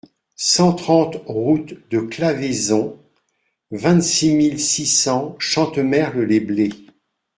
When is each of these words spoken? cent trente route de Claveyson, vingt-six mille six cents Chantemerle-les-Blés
cent 0.35 0.73
trente 0.73 1.17
route 1.27 1.75
de 1.91 1.99
Claveyson, 1.99 2.97
vingt-six 3.69 4.33
mille 4.33 4.59
six 4.59 4.87
cents 4.87 5.35
Chantemerle-les-Blés 5.37 6.73